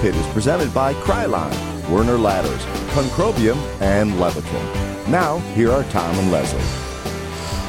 [0.00, 1.50] Pit is presented by Krylon,
[1.90, 5.08] Werner Ladders, Concrobium, and Leviton.
[5.08, 6.87] Now, here are Tom and Leslie.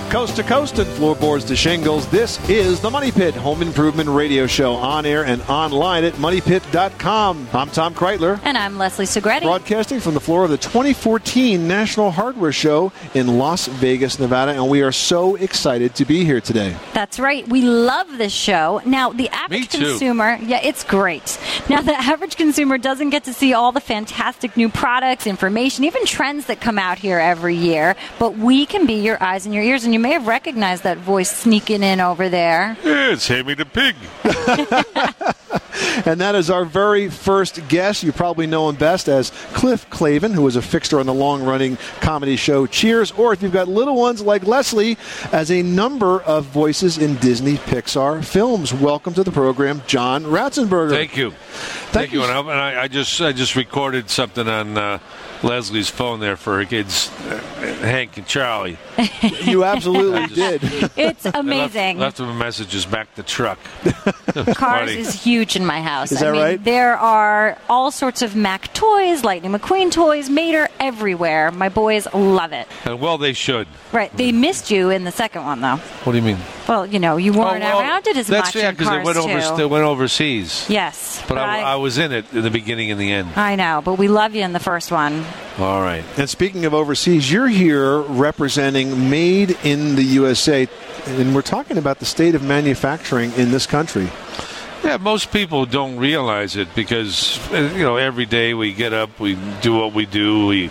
[0.09, 4.47] Coast to coast and floorboards to shingles, this is the Money Pit Home Improvement Radio
[4.47, 7.47] Show on air and online at moneypit.com.
[7.53, 8.39] I'm Tom Kraeutler.
[8.43, 9.43] And I'm Leslie Segrete.
[9.43, 14.67] Broadcasting from the floor of the 2014 National Hardware Show in Las Vegas, Nevada, and
[14.67, 16.75] we are so excited to be here today.
[16.95, 17.47] That's right.
[17.47, 18.81] We love this show.
[18.85, 21.37] Now, the average consumer, yeah, it's great.
[21.69, 26.03] Now, the average consumer doesn't get to see all the fantastic new products, information, even
[26.07, 29.63] trends that come out here every year, but we can be your eyes and your
[29.63, 32.77] ears and you may have recognized that voice sneaking in over there.
[32.85, 33.97] Yeah, it's Hammy the Pig.
[36.05, 38.03] and that is our very first guest.
[38.03, 41.43] You probably know him best as Cliff Clavin, who was a fixture on the long
[41.43, 44.97] running comedy show Cheers, or if you've got little ones like Leslie,
[45.33, 48.73] as a number of voices in Disney Pixar films.
[48.73, 50.91] Welcome to the program, John Ratzenberger.
[50.91, 51.31] Thank you.
[51.31, 52.21] Thank, Thank you.
[52.21, 52.25] you.
[52.25, 54.99] And I, I, just I just recorded something on uh,
[55.43, 57.39] Leslie's phone there for her kids, uh,
[57.81, 58.77] Hank and Charlie.
[59.41, 60.61] you absolutely did.
[60.97, 61.97] It's amazing.
[61.97, 63.59] Left, left them messages back the truck.
[64.33, 64.97] Cars funny.
[64.97, 66.11] is huge in my house.
[66.11, 66.63] Is that I mean, right?
[66.63, 71.51] There are all sorts of Mack toys, Lightning McQueen toys, Mater everywhere.
[71.51, 72.67] My boys love it.
[72.85, 73.67] And well, they should.
[73.91, 74.15] Right.
[74.15, 75.77] They missed you in the second one, though.
[75.77, 76.37] What do you mean?
[76.69, 78.61] Well, you know, you weren't oh, well, around it as that's, much.
[78.61, 80.67] yeah, because they went over, they went overseas.
[80.69, 83.29] Yes, but, but I, I, I, was in it in the beginning and the end.
[83.35, 85.25] I know, but we love you in the first one.
[85.57, 86.03] All right.
[86.15, 90.67] And speaking of overseas, you're here representing Made in the USA,
[91.07, 94.07] and we're talking about the state of manufacturing in this country.
[94.83, 99.19] Yeah, most people don't realize it because uh, you know every day we get up,
[99.19, 100.69] we do what we do, we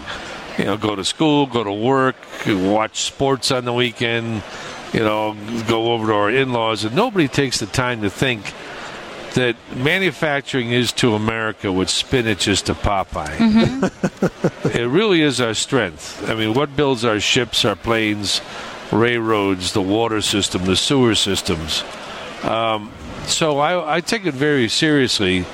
[0.58, 2.14] you know go to school, go to work,
[2.46, 4.44] watch sports on the weekend
[4.92, 5.36] you know,
[5.68, 8.52] go over to our in laws, and nobody takes the time to think
[9.34, 13.36] that manufacturing is to America what spinach is to Popeye.
[13.36, 14.68] Mm-hmm.
[14.78, 16.28] it really is our strength.
[16.28, 18.40] I mean, what builds our ships, our planes,
[18.90, 21.84] railroads, the water system, the sewer systems?
[22.42, 22.92] Um,
[23.26, 25.44] so I, I take it very seriously,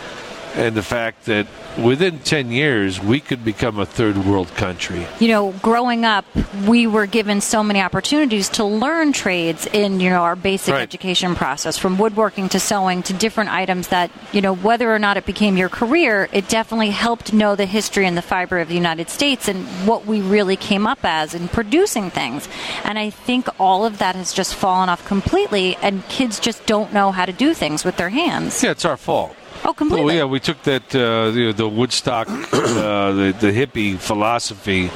[0.56, 1.47] and the fact that
[1.82, 5.06] within 10 years, we could become a third world country.
[5.19, 6.25] You know, growing up,
[6.66, 10.82] we were given so many opportunities to learn trades in, you know, our basic right.
[10.82, 15.16] education process, from woodworking to sewing to different items that, you know, whether or not
[15.16, 18.75] it became your career, it definitely helped know the history and the fiber of the
[18.75, 22.48] United States and what we really came up as in producing things.
[22.84, 26.93] And I think all of that has just fallen off completely, and kids just don't
[26.93, 28.62] know how to do things with their hands.
[28.62, 29.37] Yeah, it's our fault.
[29.64, 30.14] Oh, completely.
[30.14, 34.91] Oh, yeah, we took that uh, the, the, Woodstock, uh, the, the hippie philosophy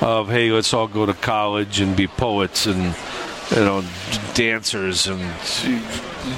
[0.00, 2.94] of hey, let's all go to college and be poets and
[3.50, 3.84] you know
[4.34, 5.20] dancers and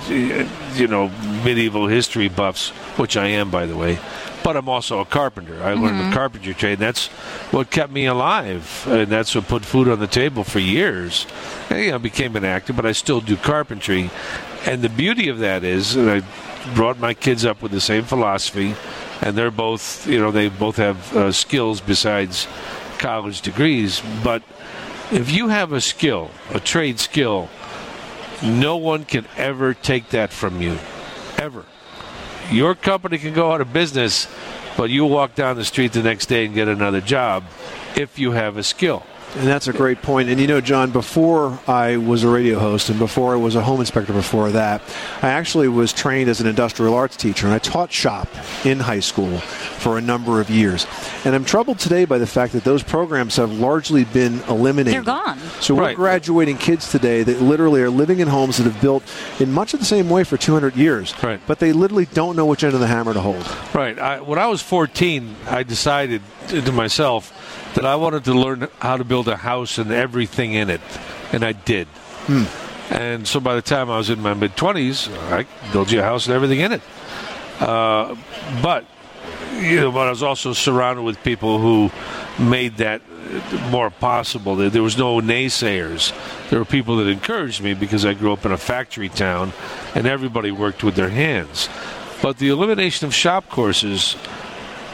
[0.08, 1.08] you know
[1.44, 3.98] medieval history buffs, which I am, by the way.
[4.42, 5.62] But I'm also a carpenter.
[5.62, 6.10] I learned mm-hmm.
[6.10, 6.78] the carpentry trade.
[6.78, 7.06] That's
[7.50, 11.26] what kept me alive, and that's what put food on the table for years.
[11.70, 14.10] And, you know, I became an actor, but I still do carpentry.
[14.66, 16.22] And the beauty of that is, and I
[16.74, 18.74] brought my kids up with the same philosophy,
[19.20, 22.46] and they're both, you know, they both have uh, skills besides
[22.98, 24.02] college degrees.
[24.22, 24.42] But
[25.12, 27.48] if you have a skill, a trade skill,
[28.42, 30.78] no one can ever take that from you,
[31.38, 31.64] ever.
[32.50, 34.28] Your company can go out of business,
[34.76, 37.44] but you walk down the street the next day and get another job
[37.96, 39.02] if you have a skill.
[39.36, 40.28] And that's a great point.
[40.28, 43.62] And you know, John, before I was a radio host and before I was a
[43.62, 44.80] home inspector before that,
[45.22, 48.28] I actually was trained as an industrial arts teacher and I taught shop
[48.64, 50.86] in high school for a number of years.
[51.24, 54.94] And I'm troubled today by the fact that those programs have largely been eliminated.
[54.94, 55.38] They're gone.
[55.60, 55.90] So right.
[55.90, 59.02] we're graduating kids today that literally are living in homes that have built
[59.40, 61.12] in much of the same way for 200 years.
[61.22, 61.40] Right.
[61.46, 63.44] But they literally don't know which end of the hammer to hold.
[63.74, 63.98] Right.
[63.98, 67.32] I, when I was 14, I decided to myself
[67.74, 70.80] that I wanted to learn how to build a house and everything in it,
[71.32, 71.86] and I did.
[72.26, 72.44] Hmm.
[72.92, 76.02] And so by the time I was in my mid 20s, I built you a
[76.02, 76.82] house and everything in it.
[77.60, 78.16] Uh,
[78.62, 78.84] but
[79.54, 81.90] you know, but I was also surrounded with people who
[82.38, 83.02] made that
[83.70, 84.56] more possible.
[84.56, 86.12] There was no naysayers.
[86.50, 89.52] There were people that encouraged me because I grew up in a factory town,
[89.94, 91.68] and everybody worked with their hands.
[92.22, 94.12] But the elimination of shop courses,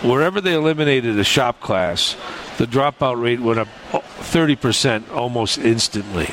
[0.03, 2.17] wherever they eliminated a shop class,
[2.60, 6.28] the dropout rate went up 30% almost instantly.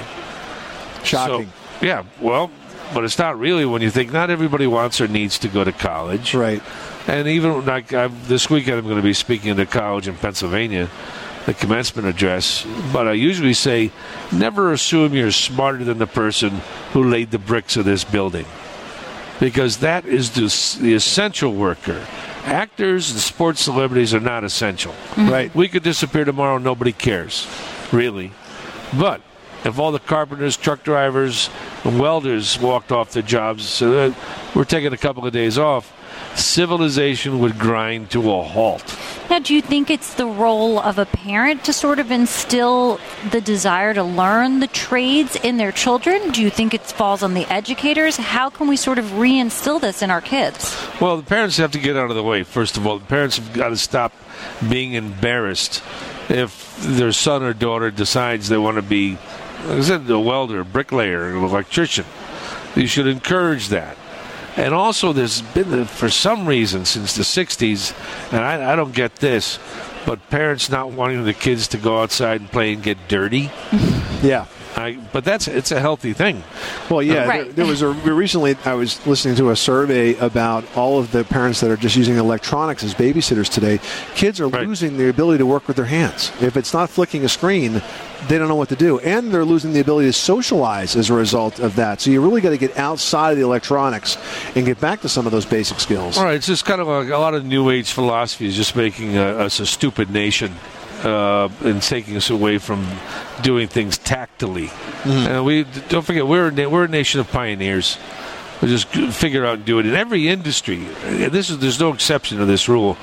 [1.05, 1.45] Shocking.
[1.45, 2.51] So, yeah, well,
[2.93, 5.71] but it's not really when you think not everybody wants or needs to go to
[5.71, 6.33] college.
[6.33, 6.61] Right.
[7.07, 10.15] And even like I'm, this weekend, I'm going to be speaking at a college in
[10.15, 10.89] Pennsylvania,
[11.45, 12.67] the commencement address.
[12.91, 13.93] But I usually say,
[14.33, 16.59] never assume you're smarter than the person
[16.91, 18.45] who laid the bricks of this building,
[19.39, 22.05] because that is the, the essential worker
[22.47, 24.93] actors and sports celebrities are not essential.
[24.93, 25.29] Mm-hmm.
[25.29, 25.55] Right.
[25.55, 27.47] We could disappear tomorrow, nobody cares,
[27.91, 28.31] really.
[28.97, 29.21] But
[29.65, 31.49] if all the carpenters, truck drivers,
[31.83, 35.57] and welders walked off their jobs, so that uh, we're taking a couple of days
[35.57, 35.93] off,
[36.35, 38.97] civilization would grind to a halt.
[39.29, 42.99] Now, do you think it's the role of a parent to sort of instill
[43.31, 46.31] the desire to learn the trades in their children?
[46.31, 48.15] Do you think it falls on the educators?
[48.15, 50.75] How can we sort of reinstill this in our kids?
[51.01, 52.99] Well, the parents have to get out of the way, first of all.
[52.99, 54.13] The parents have got to stop
[54.69, 55.83] being embarrassed
[56.29, 59.17] if their son or daughter decides they want to be,
[59.65, 62.05] like I said, a welder, a bricklayer, an electrician.
[62.75, 63.97] You should encourage that.
[64.57, 67.93] And also, there's been, for some reason, since the 60s,
[68.33, 69.59] and I, I don't get this,
[70.05, 73.51] but parents not wanting the kids to go outside and play and get dirty.
[74.23, 74.47] Yeah.
[74.75, 76.43] I, but that's it's a healthy thing.
[76.89, 77.43] Well, yeah, Right.
[77.45, 78.55] there, there was a recently.
[78.65, 82.15] I was listening to a survey about all of the parents that are just using
[82.17, 83.79] electronics as babysitters today.
[84.15, 84.65] Kids are Right.
[84.67, 86.31] losing the ability to work with their hands.
[86.41, 87.83] If it's not flicking a screen,
[88.27, 91.13] they don't know what to do, and they're losing the ability to socialize as a
[91.13, 92.01] result of that.
[92.01, 94.17] So you really got to get outside of the electronics
[94.55, 96.17] and get back to some of those basic skills.
[96.17, 98.75] All right, it's just kind of like a lot of new age philosophy is just
[98.75, 100.53] making uh, us a stupid nation
[101.03, 102.85] uh, and taking us away from
[103.43, 104.71] doing things tactily.
[105.05, 107.97] And we don't forget we're a, we're a nation of pioneers.
[108.61, 110.77] We just g- figure out and do it in every industry.
[110.77, 112.97] This is there's no exception to this rule.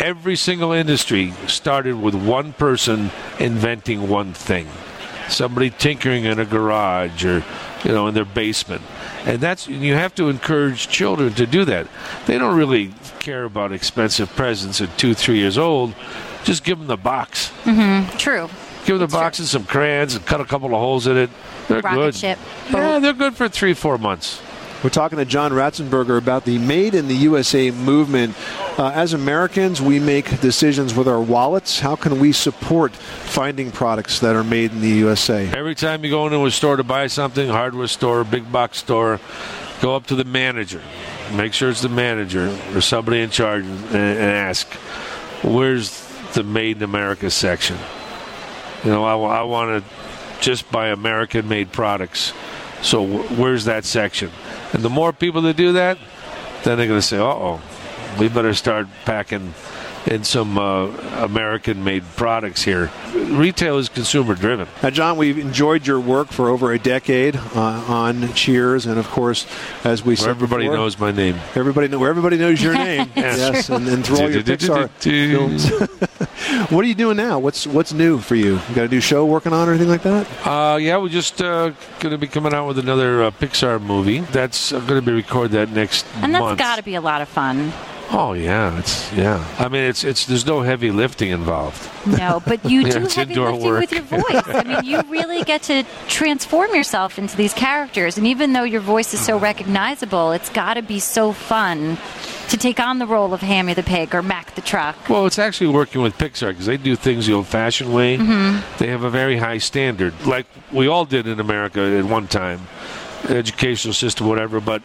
[0.00, 4.68] Every single industry started with one person inventing one thing.
[5.28, 7.42] Somebody tinkering in a garage or
[7.82, 8.82] you know in their basement.
[9.24, 11.88] And that's you have to encourage children to do that.
[12.26, 15.94] They don't really care about expensive presents at two three years old.
[16.44, 17.50] Just give them the box.
[17.64, 18.16] Mm-hmm.
[18.18, 18.48] True.
[18.84, 21.30] give them the box and some crayons and cut a couple of holes in it.
[21.68, 22.14] They're Rocket good.
[22.14, 22.38] ship,
[22.70, 24.40] yeah they're good for three four months.
[24.84, 28.36] We're talking to John Ratzenberger about the Made in the USA movement.
[28.78, 31.80] Uh, as Americans, we make decisions with our wallets.
[31.80, 35.48] How can we support finding products that are made in the USA?
[35.48, 39.18] every time you go into a store to buy something hardware store big box store
[39.80, 40.82] go up to the manager.
[41.32, 44.70] Make sure it's the manager or somebody in charge and, and ask
[45.42, 47.78] where's the made in america section?
[48.84, 49.90] You know i, I want to
[50.42, 52.34] just buy american made products.
[52.82, 54.30] So where's that section?
[54.74, 55.96] And the more people that do that
[56.64, 57.62] then they're going to say uh-oh
[58.18, 59.54] we better start packing
[60.06, 60.86] in some uh,
[61.24, 66.48] american made products here retail is consumer driven Now, John, we've enjoyed your work for
[66.48, 69.46] over a decade uh, on Cheers, and of course,
[69.84, 72.74] as we where said everybody before, knows my name everybody know where everybody knows your
[72.74, 73.10] name.
[73.16, 75.70] yes, and, and through all your Pixar films.
[76.70, 77.38] what are you doing now?
[77.38, 78.60] What's what's new for you?
[78.68, 80.26] You got a new show working on or anything like that?
[80.46, 81.70] Uh, yeah, we're just uh,
[82.00, 84.20] going to be coming out with another uh, Pixar movie.
[84.20, 86.58] That's uh, going to be recorded that next And that's month.
[86.58, 87.72] got to be a lot of fun.
[88.10, 89.44] Oh yeah, it's yeah.
[89.58, 91.90] I mean, it's it's there's no heavy lifting involved.
[92.06, 93.80] No, but you do it's heavy lifting work.
[93.80, 94.42] with your voice.
[94.46, 98.16] I mean, you really get to transform yourself into these characters.
[98.16, 101.98] And even though your voice is so recognizable, it's got to be so fun
[102.48, 104.96] to take on the role of Hammy the pig or Mack the truck.
[105.08, 108.18] Well, it's actually working with Pixar because they do things the old-fashioned way.
[108.18, 108.78] Mm-hmm.
[108.78, 112.68] They have a very high standard, like we all did in America at one time,
[113.28, 114.60] educational system, whatever.
[114.60, 114.82] But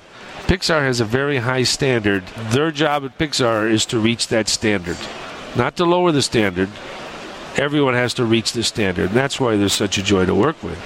[0.48, 2.26] Pixar has a very high standard.
[2.52, 4.98] Their job at Pixar is to reach that standard,
[5.56, 6.70] not to lower the standard.
[7.58, 10.62] Everyone has to reach the standard, and that's why they're such a joy to work
[10.64, 10.80] with.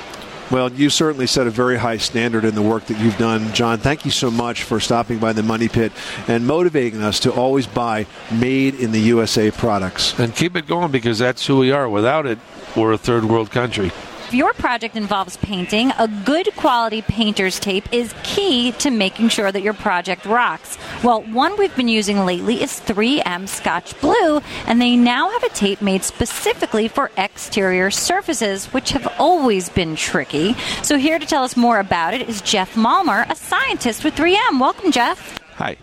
[0.51, 3.79] Well, you certainly set a very high standard in the work that you've done, John.
[3.79, 5.91] Thank you so much for stopping by the Money Pit
[6.27, 10.17] and motivating us to always buy made in the USA products.
[10.19, 11.89] And keep it going because that's who we are.
[11.89, 12.37] Without it,
[12.75, 13.91] we're a third world country.
[14.25, 19.51] If your project involves painting, a good quality painter's tape is key to making sure
[19.51, 20.79] that your project rocks.
[21.03, 25.49] Well, one we've been using lately is 3M Scotch Blue, and they now have a
[25.49, 30.55] tape made specifically for exterior surfaces, which have always been tricky.
[30.81, 34.59] So, here to tell us more about it is Jeff Malmer, a scientist with 3M.
[34.59, 35.37] Welcome, Jeff.
[35.57, 35.77] Hi.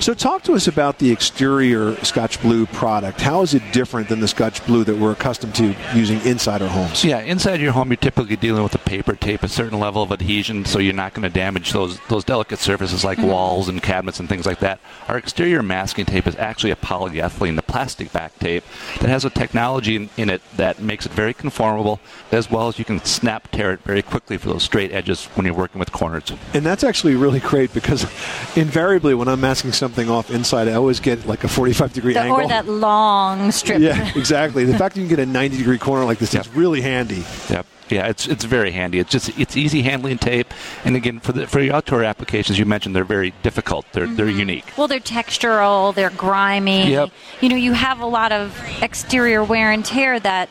[0.00, 3.20] So, talk to us about the exterior Scotch Blue product.
[3.20, 6.68] How is it different than the Scotch Blue that we're accustomed to using inside our
[6.68, 7.02] homes?
[7.02, 10.12] Yeah, inside your home, you're typically dealing with a paper tape, a certain level of
[10.12, 13.28] adhesion, so you're not going to damage those those delicate surfaces like mm-hmm.
[13.28, 14.80] walls and cabinets and things like that.
[15.08, 18.64] Our exterior masking tape is actually a polyethylene, the plastic back tape,
[19.00, 22.00] that has a technology in, in it that makes it very conformable,
[22.30, 25.46] as well as you can snap tear it very quickly for those straight edges when
[25.46, 26.30] you're working with corners.
[26.52, 28.04] And that's actually really great because
[28.56, 32.14] invariably, when I'm asking somebody something off inside, I always get like a 45 degree
[32.14, 32.40] The- angle.
[32.40, 33.80] or that long strip.
[33.80, 34.64] yeah, exactly.
[34.64, 37.24] The fact that you can get a 90 degree corner like this is really handy.
[37.48, 37.66] Yep.
[37.88, 38.98] Yeah, it's it's very handy.
[38.98, 40.52] It's just it's easy handling tape,
[40.84, 43.86] and again for the for your outdoor applications, you mentioned they're very difficult.
[43.92, 44.40] They're they're mm-hmm.
[44.40, 44.64] unique.
[44.76, 46.90] Well, they're textural, they're grimy.
[46.90, 47.10] Yep.
[47.40, 50.48] You know, you have a lot of exterior wear and tear that,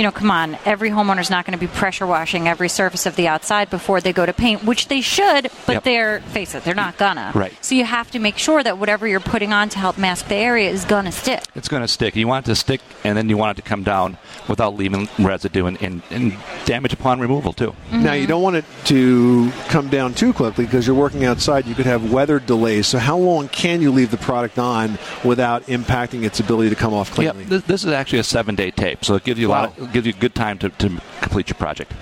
[0.00, 3.16] you know, come on, every homeowner's not going to be pressure washing every surface of
[3.16, 5.84] the outside before they go to paint, which they should, but Yep.
[5.84, 7.32] they're, face it, they're not gonna.
[7.34, 7.52] Right.
[7.62, 10.36] So you have to make sure that whatever you're putting on to help mask the
[10.36, 11.42] area is gonna stick.
[11.54, 12.16] It's going to stick.
[12.16, 14.16] You want it to stick, and then you want it to come down
[14.48, 17.72] without leaving residue and, and, and damage upon removal too.
[17.90, 18.02] Mm-hmm.
[18.02, 21.66] Now, you don't want it to come down too quickly because you're working outside.
[21.66, 22.86] You could have weather delays.
[22.86, 26.94] So, how long can you leave the product on without impacting its ability to come
[26.94, 27.14] off Yep.
[27.16, 27.44] cleanly?
[27.44, 29.76] This, this is actually a seven-day tape, so it gives you a lot.
[29.76, 31.92] Of, it gives you a good time to, to complete your project.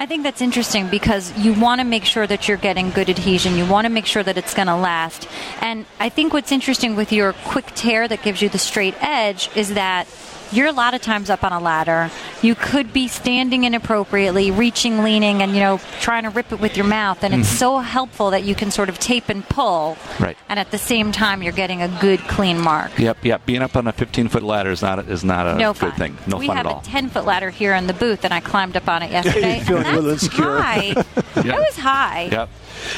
[0.00, 3.56] I think that's interesting because you want to make sure that you're getting good adhesion.
[3.56, 5.28] You want to make sure that it's going to last.
[5.60, 9.50] And I think what's interesting with your quick tear that gives you the straight edge
[9.56, 10.06] is that
[10.52, 12.10] you're a lot of times up on a ladder.
[12.42, 16.76] You could be standing inappropriately, reaching, leaning, and you know trying to rip it with
[16.76, 17.22] your mouth.
[17.24, 19.96] And it's so helpful that you can sort of tape and pull.
[20.20, 20.36] Right.
[20.48, 22.98] And at the same time, you're getting a good clean mark.
[22.98, 23.46] Yep, yep.
[23.46, 25.92] Being up on a 15-foot ladder is not a, is not a no good fun.
[25.92, 26.18] thing.
[26.26, 26.80] No we fun have at all.
[26.80, 29.60] a 10 foot ladder here in the booth, and I climbed up on it yesterday.
[29.60, 30.58] Feeling and a little insecure.
[30.58, 30.94] high.
[31.38, 32.28] It was high.
[32.32, 32.48] Yep.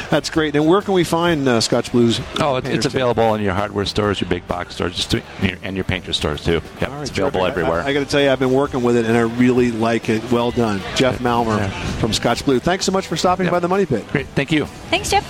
[0.08, 0.56] That's great.
[0.56, 2.20] And where can we find uh, Scotch Blues?
[2.38, 5.50] Oh, it, it's available in your hardware stores, your big box stores, just to, and
[5.50, 6.60] your- and painter stores too.
[6.80, 7.39] Yep, All right, it's available terrific.
[7.46, 7.80] Everywhere.
[7.80, 10.08] I, I got to tell you, I've been working with it, and I really like
[10.08, 10.22] it.
[10.30, 11.70] Well done, Jeff Malmer Yeah.
[11.98, 12.58] from Scotch Blue.
[12.60, 13.52] Thanks so much for stopping Yep.
[13.52, 14.06] by the Money Pit.
[14.12, 14.66] Great, thank you.
[14.90, 15.24] Thanks, Jeff.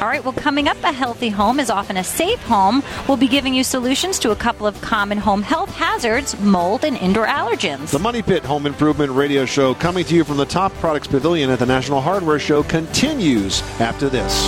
[0.00, 2.82] All right, well, coming up, a healthy home is often a safe home.
[3.06, 6.96] We'll be giving you solutions to a couple of common home health hazards mold and
[6.96, 7.90] indoor allergens.
[7.92, 11.48] The Money Pit Home Improvement Radio Show, coming to you from the Top Products Pavilion
[11.48, 14.44] at the National Hardware Show, continues after this.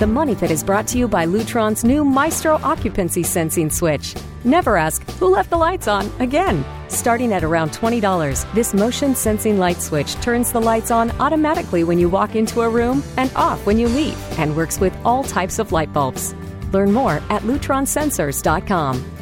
[0.00, 4.14] The Money Pit is brought to you by Lutron's new Maestro occupancy sensing switch.
[4.44, 6.64] Never ask, who left the lights on again?
[6.88, 11.98] Starting at around $20, this motion sensing light switch turns the lights on automatically when
[11.98, 15.58] you walk into a room and off when you leave and works with all types
[15.58, 16.34] of light bulbs.
[16.72, 19.19] Learn more at lutronsensors.com.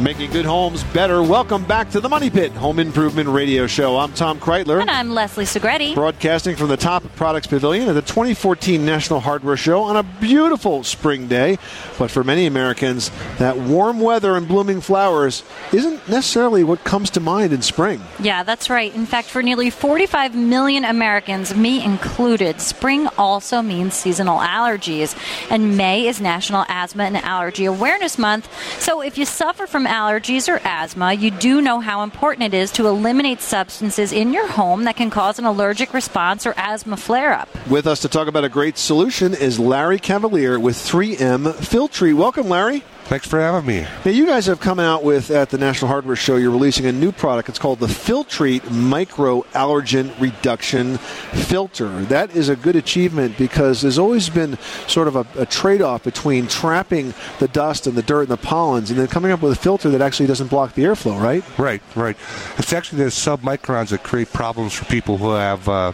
[0.00, 1.22] Making good homes better.
[1.22, 3.96] Welcome back to the Money Pit Home Improvement Radio Show.
[3.96, 4.80] I'm Tom Kraeutler.
[4.80, 5.94] And I'm Leslie Segrete.
[5.94, 10.82] Broadcasting from the Top Products Pavilion at the 2014 National Hardware Show on a beautiful
[10.82, 11.58] spring day.
[11.96, 17.20] But for many Americans, that warm weather and blooming flowers isn't necessarily what comes to
[17.20, 18.02] mind in spring.
[18.18, 18.92] Yeah, that's right.
[18.96, 25.16] In fact, for nearly 45 million Americans, me included, spring also means seasonal allergies.
[25.52, 28.50] And May is National Asthma and Allergy Awareness Month.
[28.82, 32.70] So if you suffer from allergies or asthma, you do know how important it is
[32.72, 37.32] to eliminate substances in your home that can cause an allergic response or asthma flare
[37.32, 37.48] up.
[37.68, 42.14] With us to talk about a great solution is Larry Cavalier with 3M Filtrete.
[42.14, 42.82] Welcome, Larry.
[43.06, 43.86] Thanks for having me.
[44.04, 46.36] Now, you guys have come out with at the National Hardware Show.
[46.36, 47.50] You're releasing a new product.
[47.50, 51.90] It's called the Filtrete Micro Allergen Reduction Filter.
[52.06, 54.56] That is a good achievement because there's always been
[54.88, 58.90] sort of a, a trade-off between trapping the dust and the dirt and the pollens,
[58.90, 61.20] and then coming up with a filter that actually doesn't block the airflow.
[61.20, 61.44] Right?
[61.58, 62.16] Right, right.
[62.56, 65.92] It's actually the submicrons that create problems for people who have uh,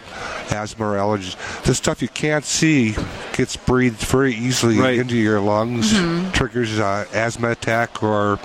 [0.53, 1.35] asthma or allergies.
[1.65, 2.95] The stuff you can't see
[3.33, 4.97] gets breathed very easily Right.
[4.99, 5.91] into your lungs,
[6.33, 8.39] triggers uh, asthma attack or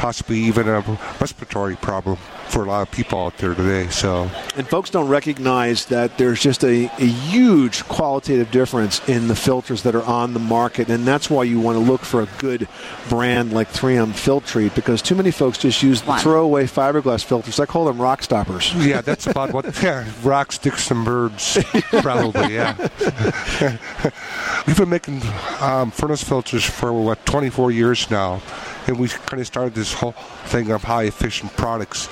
[0.00, 0.80] possibly even a
[1.20, 2.16] respiratory problem
[2.48, 3.86] for a lot of people out there today.
[3.90, 9.36] So, And folks don't recognize that there's just a, a huge qualitative difference in the
[9.36, 10.88] filters that are on the market.
[10.88, 12.66] And that's why you want to look for a good
[13.10, 17.60] brand like 3M Filtrete because too many folks just use the throwaway fiberglass filters.
[17.60, 18.74] I call them rock stoppers.
[18.74, 19.66] yeah, that's about what.
[19.80, 21.58] Yeah, rock, sticks, and birds,
[22.02, 22.54] probably.
[22.54, 22.76] Yeah.
[24.66, 25.22] We've been making
[25.60, 28.42] um, furnace filters for what 24 years now,
[28.90, 30.12] and we kind of started this whole
[30.46, 32.08] thing of high efficient products.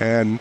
[0.00, 0.38] And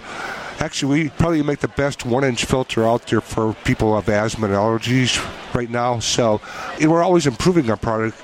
[0.60, 4.48] actually, we probably make the best one-inch filter out there for people who have asthma
[4.48, 5.18] and allergies
[5.56, 6.00] right now.
[6.00, 6.42] So
[6.80, 8.22] we're always improving our product.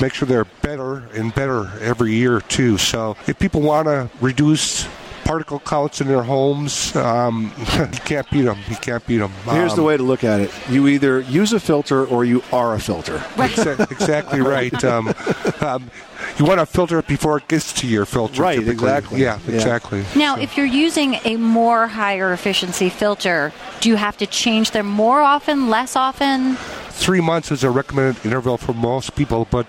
[0.00, 2.78] Make sure they're better and better every year too.
[2.78, 4.88] So if people want to reduce
[5.24, 6.94] particle counts in their homes.
[6.96, 8.58] Um, you can't beat them.
[8.68, 9.32] You can't beat them.
[9.50, 12.74] Here's the way to look at it you either use a filter or you are
[12.74, 13.18] a filter.
[13.36, 14.82] Exa- exactly right.
[14.84, 15.14] Um,
[15.60, 15.90] um,
[16.38, 18.42] you want to filter it before it gets to your filter.
[18.42, 18.72] Right, typically.
[18.88, 19.20] exactly.
[19.20, 19.54] Yeah, Yeah.
[19.54, 20.04] exactly.
[20.16, 24.86] Now, if you're using a more higher efficiency filter, do you have to change them
[24.86, 26.56] more often, less often?
[26.92, 29.46] three months is a recommended interval for most people.
[29.50, 29.66] But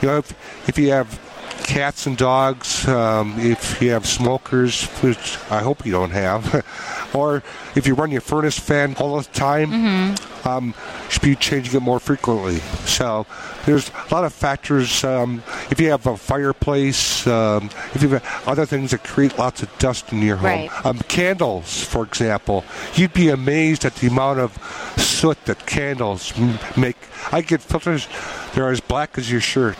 [0.00, 1.20] you know, if, if you have
[1.62, 6.64] cats and dogs, um, if you have smokers, which I hope you don't have,
[7.14, 7.42] or
[7.74, 10.14] if you run your furnace fan all the time,
[10.44, 12.56] um, you should be changing it more frequently.
[12.86, 13.26] So
[13.64, 15.04] there's a lot of factors.
[15.04, 19.62] Um, if you have a fireplace, um, if you have other things that create lots
[19.62, 20.86] of dust in your home, Right.
[20.86, 22.64] um, candles, for example,
[22.94, 24.52] you'd be amazed at the amount of
[24.98, 26.96] soot that candles m- make.
[27.30, 28.08] I get filters;
[28.54, 29.78] they're as black as your shirt.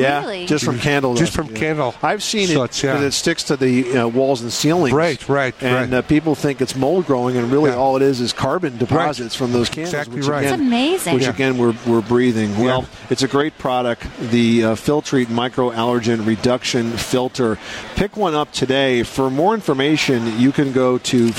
[0.00, 0.46] Yeah, Really?
[0.46, 1.14] just from candle.
[1.14, 1.58] Just from yeah.
[1.58, 3.00] candle I've seen soot, it yeah.
[3.00, 4.94] it sticks to the uh, walls and ceilings.
[4.94, 5.98] Right, right, And right.
[5.98, 7.76] Uh, people think it's mold growing, and really Yeah.
[7.76, 9.94] all it is is carbon deposits from those candles.
[9.94, 10.38] Exactly which right.
[10.40, 11.14] Again, That's amazing.
[11.14, 11.30] Which Yeah.
[11.30, 12.58] again, we're, we're breathing.
[12.62, 14.04] Well, it's a great product.
[14.20, 17.58] The uh, Filtrete microallergen reduction filter.
[17.94, 19.02] Pick one up today.
[19.02, 21.30] For more information, you can go to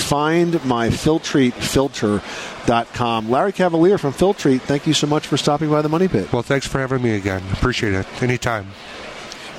[2.68, 3.30] findmyfiltretefilter.com.
[3.30, 6.32] Larry Cavalier from Filtrete, thank you so much for stopping by the Money Pit.
[6.32, 7.42] Well, thanks for having me again.
[7.54, 8.06] Appreciate it.
[8.22, 8.68] Anytime.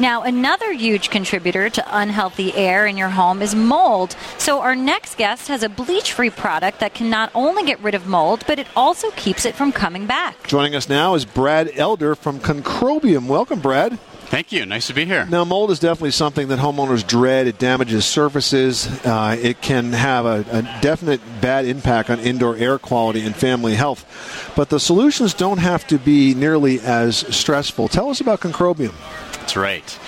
[0.00, 4.15] Now, another huge contributor to unhealthy air in your home is mold.
[4.38, 7.97] So, our next guest has a bleach free product that can not only get rid
[7.97, 10.47] of mold, but it also keeps it from coming back.
[10.47, 13.27] Joining us now is Brad Elder from Concrobium.
[13.27, 13.99] Welcome, Brad.
[14.28, 14.66] Thank you.
[14.66, 15.25] Nice to be here.
[15.25, 17.47] Now, mold is definitely something that homeowners dread.
[17.47, 18.87] It damages surfaces.
[19.04, 23.75] Uh, it can have a, a definite bad impact on indoor air quality and family
[23.75, 24.52] health.
[24.54, 27.88] But the solutions don't have to be nearly as stressful.
[27.88, 28.92] Tell us about Concrobium.
[29.32, 29.99] That's right.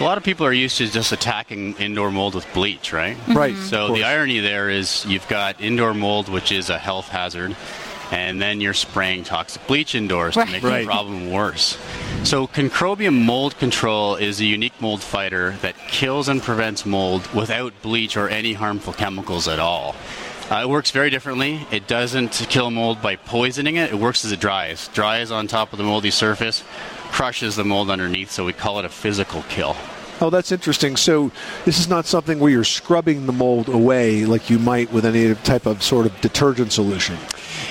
[0.00, 3.16] A lot of people are used to just attacking indoor mold with bleach, right?
[3.28, 3.56] Right.
[3.56, 3.98] So of course.
[3.98, 7.56] the irony there is you've got indoor mold, which is a health hazard,
[8.10, 10.46] and then you're spraying toxic bleach indoors Right.
[10.46, 10.80] to make Right.
[10.80, 11.76] the problem worse.
[12.24, 17.72] So Concrobium Mold Control is a unique mold fighter that kills and prevents mold without
[17.82, 19.94] bleach or any harmful chemicals at all.
[20.50, 21.66] Uh, it works very differently.
[21.72, 23.90] It doesn't kill mold by poisoning it.
[23.90, 24.88] It works as it dries.
[24.94, 26.62] Dries on top of the moldy surface,
[27.10, 29.76] crushes the mold underneath, so we call it a physical kill.
[30.20, 30.96] Oh, that's interesting.
[30.96, 31.30] So,
[31.66, 35.34] this is not something where you're scrubbing the mold away like you might with any
[35.34, 37.18] type of sort of detergent solution.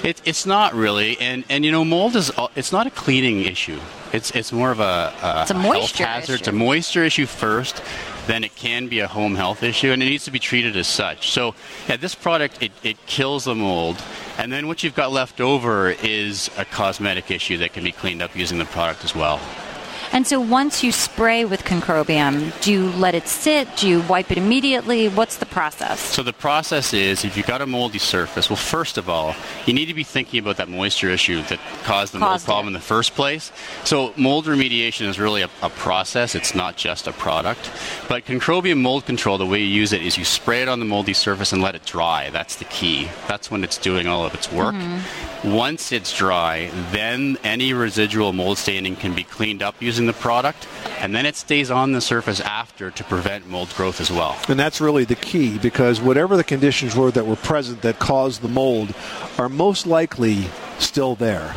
[0.03, 3.41] It, it's not really, and and you know, mold is uh, it's not a cleaning
[3.41, 3.79] issue.
[4.13, 6.39] It's it's more of a, a, It's a health moisture hazard.
[6.39, 6.57] It's a issue.
[6.57, 7.81] moisture issue first,
[8.27, 10.87] then it can be a home health issue, and it needs to be treated as
[10.87, 11.31] such.
[11.31, 11.55] So,
[11.87, 13.97] yeah, this product it, it kills the mold,
[14.37, 18.21] and then what you've got left over is a cosmetic issue that can be cleaned
[18.21, 19.39] up using the product as well.
[20.15, 23.67] And so, once you spray with concrobium, do you let it sit?
[23.75, 25.09] Do you wipe it immediately?
[25.09, 25.99] What's the process?
[25.99, 29.73] So the process is, if you've got a moldy surface, well, first of all, you
[29.73, 32.69] need to be thinking about that moisture issue that caused the mold problem it.
[32.69, 33.51] in the first place.
[33.83, 37.69] So mold remediation is really a, a process; it's not just a product.
[38.07, 40.85] But Concrobium mold control, the way you use it is you spray it on the
[40.85, 42.29] moldy surface and let it dry.
[42.29, 43.09] That's the key.
[43.27, 44.75] That's when it's doing all of its work.
[44.75, 45.51] Mm-hmm.
[45.51, 50.67] Once it's dry, then any residual mold staining can be cleaned up using the product,
[50.99, 54.37] and then it stays on the surface after to prevent mold growth as well.
[54.47, 58.41] And that's really the key because whatever the conditions were that were present that caused
[58.41, 58.93] the mold
[59.37, 60.47] are most likely
[60.79, 61.55] still there.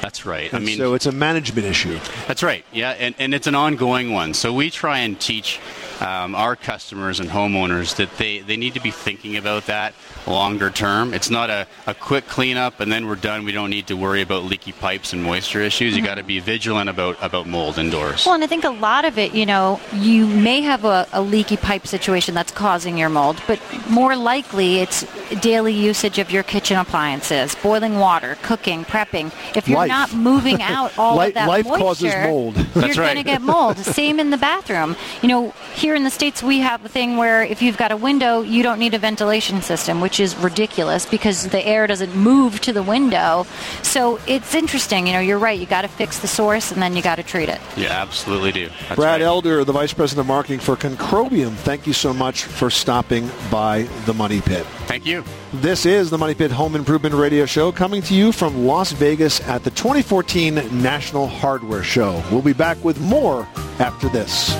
[0.00, 0.52] That's right.
[0.52, 1.98] I mean, so it's a management issue.
[2.26, 2.64] That's right.
[2.72, 4.32] Yeah, and, and it's an ongoing one.
[4.34, 5.60] So we try and teach
[6.00, 9.94] um, our customers and homeowners that they, they need to be thinking about that
[10.26, 11.12] longer term.
[11.14, 13.44] It's not a, a quick cleanup and then we're done.
[13.44, 15.96] We don't need to worry about leaky pipes and moisture issues.
[15.96, 18.24] You got to be vigilant about, about mold indoors.
[18.26, 21.22] Well, and I think a lot of it, you know, you may have a, a
[21.22, 25.04] leaky pipe situation that's causing your mold, but more likely it's
[25.40, 29.32] daily usage of your kitchen appliances, boiling water, cooking, prepping.
[29.56, 29.88] If you're Life.
[29.88, 32.56] not moving out all Life- of that life moisture, causes mold.
[32.56, 33.16] you're That's going right.
[33.16, 33.78] to get mold.
[33.78, 34.96] Same in the bathroom.
[35.22, 37.96] You know, here in the states we have a thing where if you've got a
[37.96, 42.60] window, you don't need a ventilation system, which is ridiculous because the air doesn't move
[42.60, 43.46] to the window.
[43.82, 45.06] So it's interesting.
[45.06, 45.58] You know, you're right.
[45.58, 47.60] You got to fix the source and then you got to treat it.
[47.76, 48.68] You absolutely do.
[48.68, 49.22] That's Brad right.
[49.22, 53.82] Elder, the Vice President of Marketing for Concrobium, thank you so much for stopping by
[54.06, 54.66] the Money Pit.
[54.86, 55.24] Thank you.
[55.54, 59.40] This is the Money Pit Home Improvement Radio Show coming to you from Las Vegas
[59.48, 62.22] at the 2014 National Hardware Show.
[62.30, 63.48] We'll be back with more
[63.78, 64.50] after this.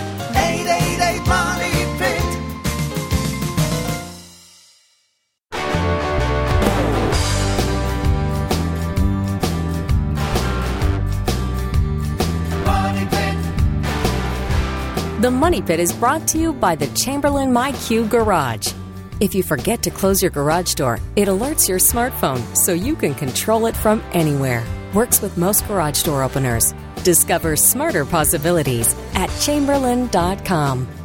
[15.20, 18.72] The Money Pit is brought to you by the Chamberlain MyQ Garage.
[19.20, 23.14] If you forget to close your garage door, it alerts your smartphone so you can
[23.14, 24.64] control it from anywhere.
[24.94, 26.72] Works with most garage door openers.
[27.04, 30.99] Discover smarter possibilities at chamberlain.com.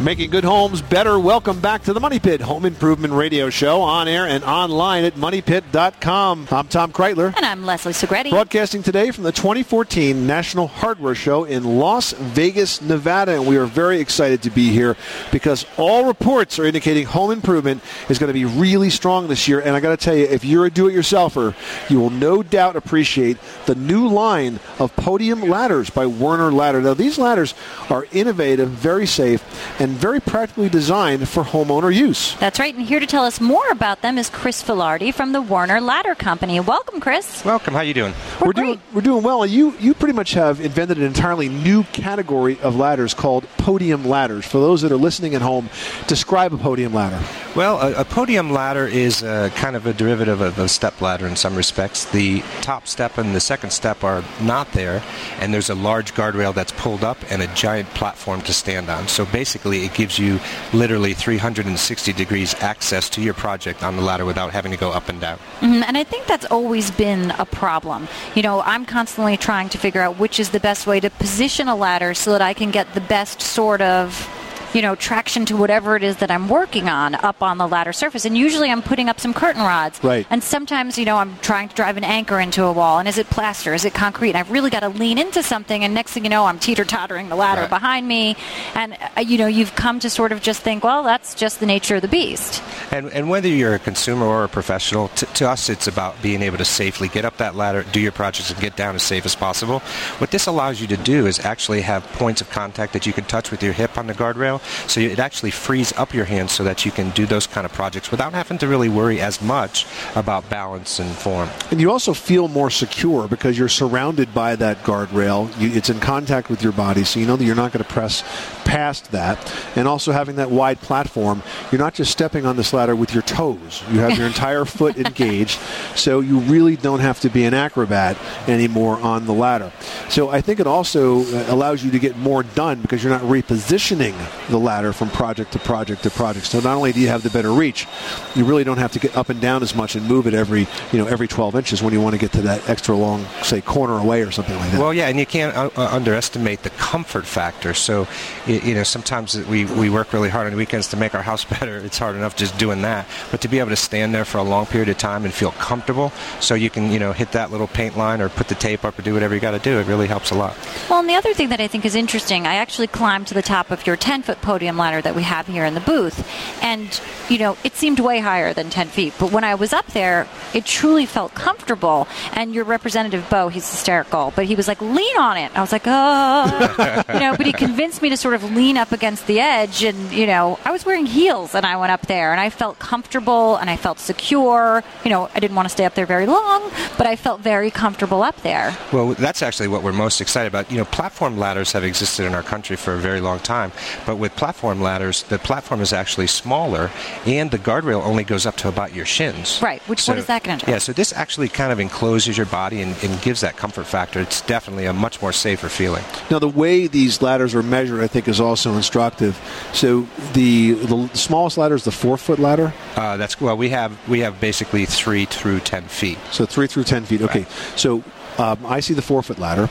[0.00, 1.18] Making good homes better.
[1.18, 5.14] Welcome back to the Money Pit Home Improvement Radio Show on air and online at
[5.14, 6.46] moneypit.com.
[6.52, 7.34] I'm Tom Kraeutler.
[7.34, 8.30] And I'm Leslie Segrete.
[8.30, 13.32] Broadcasting today from the 2014 National Hardware Show in Las Vegas, Nevada.
[13.32, 14.96] And we are very excited to be here
[15.32, 19.58] because all reports are indicating home improvement is going to be really strong this year.
[19.58, 21.56] And I got to tell you, if you're a do it yourselfer,
[21.90, 26.80] you will no doubt appreciate the new line of podium ladders by Werner Ladder.
[26.80, 27.52] Now, these ladders
[27.90, 29.42] are innovative, very safe,
[29.80, 32.34] and very practically designed for homeowner use.
[32.34, 32.74] That's right.
[32.74, 36.14] And here to tell us more about them is Chris Filardi from the Werner Ladder
[36.14, 36.60] Company.
[36.60, 37.44] Welcome, Chris.
[37.44, 37.74] Welcome.
[37.74, 38.14] How you doing?
[38.40, 39.46] We're, doing we're doing well.
[39.46, 44.44] You you pretty much have invented an entirely new category of ladders called podium ladders.
[44.44, 45.70] For those that are listening at home,
[46.06, 47.20] describe a podium ladder.
[47.54, 51.26] Well, a, a podium ladder is uh, kind of a derivative of a step ladder
[51.26, 52.04] in some respects.
[52.06, 55.02] The top step and the second step are not there,
[55.40, 59.08] and there's a large guardrail that's pulled up and a giant platform to stand on.
[59.08, 60.40] So basically, it gives you
[60.72, 65.08] literally 360 degrees access to your project on the ladder without having to go up
[65.08, 65.38] and down.
[65.60, 68.08] Mhm, And I think that's always been a problem.
[68.34, 71.68] You know, I'm constantly trying to figure out which is the best way to position
[71.68, 74.28] a ladder so that I can get the best sort of
[74.74, 77.92] you know, traction to whatever it is that I'm working on up on the ladder
[77.92, 78.24] surface.
[78.24, 80.02] And usually I'm putting up some curtain rods.
[80.02, 80.26] Right.
[80.30, 82.98] And sometimes, you know, I'm trying to drive an anchor into a wall.
[82.98, 83.74] And is it plaster?
[83.74, 84.30] Is it concrete?
[84.30, 85.84] And I've really got to lean into something.
[85.84, 87.70] And next thing you know, I'm teeter tottering the ladder Right.
[87.70, 88.36] behind me.
[88.74, 91.66] And, uh, you know, you've come to sort of just think, well, that's just the
[91.66, 92.62] nature of the beast.
[92.92, 96.42] And, and whether you're a consumer or a professional, t- to us it's about being
[96.42, 99.24] able to safely get up that ladder, do your projects, and get down as safe
[99.26, 99.80] as possible.
[100.18, 103.24] What this allows you to do is actually have points of contact that you can
[103.24, 106.64] touch with your hip on the guardrail, so it actually frees up your hands so
[106.64, 109.86] that you can do those kind of projects without having to really worry as much
[110.14, 111.48] about balance and form.
[111.70, 115.48] And you also feel more secure because you're surrounded by that guardrail.
[115.60, 117.90] You, it's in contact with your body, so you know that you're not going to
[117.90, 118.22] press
[118.68, 119.36] past that.
[119.76, 123.22] And also having that wide platform, you're not just stepping on this ladder with your
[123.22, 123.82] toes.
[123.90, 125.58] You have your entire foot engaged,
[125.96, 129.72] so you really don't have to be an acrobat anymore on the ladder.
[130.10, 133.22] So I think it also uh, allows you to get more done because you're not
[133.22, 134.14] repositioning
[134.48, 136.46] the ladder from project to project to project.
[136.46, 137.86] So not only do you have the better reach,
[138.34, 140.66] you really don't have to get up and down as much and move it every,
[140.92, 143.60] you know, every 12 inches when you want to get to that extra long, say,
[143.62, 144.80] corner away or something like that.
[144.80, 147.72] Well, yeah, and you can't uh, uh, underestimate the comfort factor.
[147.74, 148.06] So,
[148.46, 151.44] y- you know, sometimes we, we work really hard on weekends to make our house
[151.58, 151.78] better.
[151.78, 153.06] It's hard enough just doing that.
[153.30, 155.52] But to be able to stand there for a long period of time and feel
[155.52, 158.84] comfortable so you can, you know, hit that little paint line or put the tape
[158.84, 160.56] up or do whatever you got to do, it really helps a lot.
[160.88, 163.42] Well, and the other thing that I think is interesting, I actually climbed to the
[163.42, 166.26] top of your 10 foot podium ladder that we have here in the booth.
[166.62, 169.14] And, you know, it seemed way higher than 10 feet.
[169.18, 172.08] But when I was up there, it truly felt comfortable.
[172.32, 175.56] And your representative, Bo, he's hysterical, but he was like, lean on it.
[175.56, 177.04] I was like, oh.
[177.12, 179.84] you know, but he convinced me to sort of lean up against the edge.
[179.84, 182.78] And, you know, I was wearing heels and I went up there and I felt
[182.78, 184.82] comfortable and I felt secure.
[185.04, 187.70] You know, I didn't want to stay up there very long, but I felt very
[187.70, 188.76] comfortable up there.
[188.92, 190.70] Well, that's actually what we're most excited about.
[190.70, 193.72] You know, platform ladders have existed in our country for a very long time,
[194.06, 196.90] but with platform ladders, the platform is actually smaller,
[197.26, 199.60] and the guardrail only goes up to about your shins.
[199.62, 200.70] Right, which- what is that gonna do?
[200.70, 204.20] Yeah, so this actually kind of encloses your body and, and gives that comfort factor.
[204.20, 206.04] It's definitely a much more safer feeling.
[206.30, 209.38] Now, the way these ladders are measured, I think, is also instructive.
[209.72, 212.72] So the the smallest ladder is the four foot ladder.
[212.96, 216.18] Uh, that's well, we have we have basically three through ten feet.
[216.30, 217.22] So three through ten feet.
[217.22, 217.46] Okay.
[217.76, 218.02] So
[218.38, 219.68] um, I see the four foot ladder,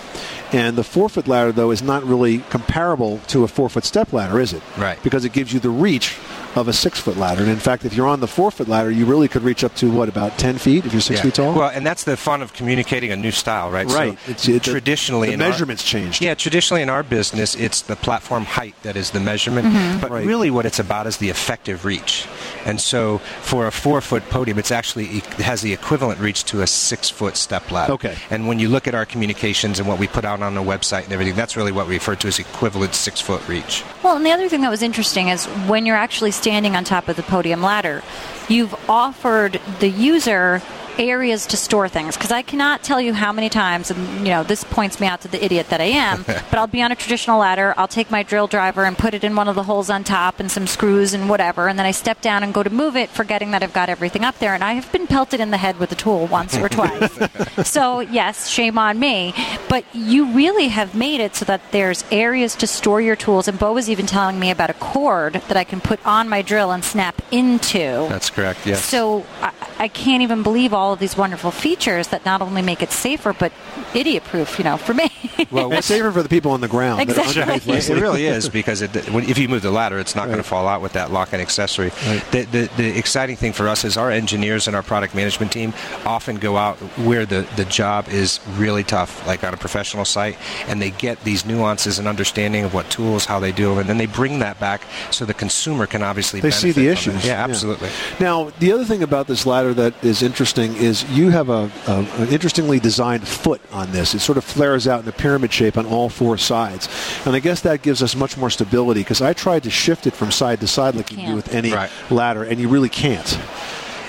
[0.52, 4.12] and the four foot ladder though is not really comparable to a four foot step
[4.14, 4.62] ladder, is it?
[4.78, 5.02] Right.
[5.04, 6.18] Because it gives you the reach
[6.58, 8.90] of a six foot ladder, and in fact, if you're on the four foot ladder,
[8.92, 11.24] you really could reach up to what about ten feet if you're six Yeah.
[11.24, 11.54] feet tall.
[11.54, 13.88] Well, and that's the fun of communicating a new style, right?
[13.88, 14.18] Right.
[14.26, 16.22] So It's- it- traditionally, the in our- measurements changed.
[16.22, 19.68] Yeah, traditionally in our business, it's the platform height that is the measurement.
[19.68, 20.00] Mm-hmm.
[20.00, 20.26] But Right.
[20.26, 22.26] really, what it's about is the effective reach.
[22.66, 26.68] And so, for a four-foot podium, it's actually it has the equivalent reach to a
[26.68, 27.94] six-foot step ladder.
[27.94, 28.16] Okay.
[28.30, 31.04] And when you look at our communications and what we put out on the website
[31.06, 33.84] and everything, that's really what we refer to as equivalent six-foot reach.
[34.04, 37.10] Well, and the other thing that was interesting is when you're actually standing on top
[37.10, 38.02] of the podium ladder,
[38.48, 40.62] you've offered the user
[41.00, 44.44] areas to store things because I cannot tell you how many times and you know
[44.44, 46.96] this points me out to the idiot that I am but I'll be on a
[46.96, 49.90] traditional ladder I'll take my drill driver and put it in one of the holes
[49.90, 52.70] on top and some screws and whatever and then I step down and go to
[52.70, 55.52] move it forgetting that I've got everything up there and I have been pelted in
[55.52, 57.18] the head with a tool once or twice
[57.70, 59.34] so yes shame on me
[59.70, 63.60] but you really have made it so that there's areas to store your tools and
[63.60, 66.72] Bo was even telling me about a cord that I can put on my drill
[66.72, 68.66] and snap into That's correct.
[68.66, 68.84] Yes.
[68.84, 72.82] so I, I can't even believe all of these wonderful features that not only make
[72.82, 73.52] it safer, but
[73.94, 75.10] idiot proof, you know, for me.
[75.52, 77.02] Well, And safer for the people on the ground.
[77.02, 77.76] Exactly.
[77.78, 80.44] It, it really is because it, if you move the ladder, it's not going to
[80.44, 81.92] fall out with that lock and accessory.
[82.06, 82.24] Right.
[82.32, 85.74] The, the, the exciting thing for us is our engineers and our product management team
[86.06, 90.38] often go out where the, the job is really tough, like on a professional site,
[90.68, 93.90] and they get these nuances and understanding of what tools, how they do them, and
[93.90, 97.12] then they bring that back so the consumer can obviously They see benefit the from
[97.12, 97.16] it.
[97.16, 97.26] issues.
[97.28, 97.90] Yeah, absolutely.
[98.20, 102.08] Now, the other thing about this ladder that is interesting is you have a, a
[102.22, 104.14] an interestingly designed foot on this.
[104.16, 106.88] It sort of flares out in a pyramid shape on all four sides,
[107.26, 109.02] and I guess that gives us much more stability.
[109.02, 111.72] Because I tried to shift it from side to side like you, do with any
[111.74, 111.90] Right.
[112.10, 113.38] ladder, and you really can't.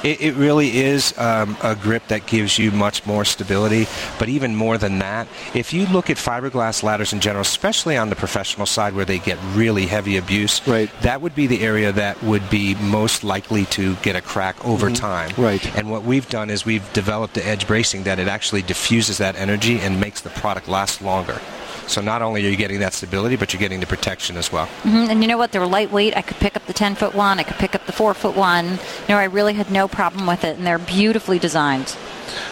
[0.04, 3.86] It, it really is um, a grip that gives you much more stability.
[4.18, 8.08] But even more than that, if you look at fiberglass ladders in general, especially on
[8.10, 10.90] the professional side where they get really heavy abuse, Right.
[11.02, 14.90] that would be the area that would be most likely to get a crack over
[14.90, 15.30] time.
[15.36, 15.64] Right.
[15.76, 19.36] And what we've done is we've developed the edge bracing that it actually diffuses that
[19.36, 21.40] energy and makes the product last longer.
[21.88, 24.68] So not only are you getting that stability, but you're getting the protection as well.
[24.84, 25.52] Mhm, And you know what?
[25.52, 26.16] They're lightweight.
[26.16, 27.38] I could pick up the 10 foot one.
[27.38, 28.66] I could pick up the 4 foot one.
[29.08, 31.94] You know, I really had no problem with it, and they're beautifully designed.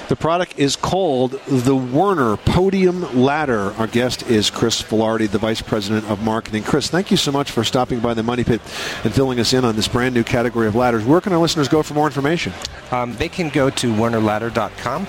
[0.09, 3.75] The product is called the Werner Podium Ladder.
[3.79, 6.63] Our guest is Chris Filardi, the Vice President of Marketing.
[6.63, 8.61] Chris, thank you so much for stopping by the Money Pit
[9.05, 11.05] and filling us in on this brand new category of ladders.
[11.05, 12.55] Where can our listeners go for more information?
[12.91, 15.07] Um, they can go to wernerladder.com